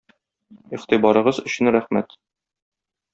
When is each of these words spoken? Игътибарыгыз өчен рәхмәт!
Игътибарыгыз 0.77 1.41
өчен 1.43 1.71
рәхмәт! 1.75 2.17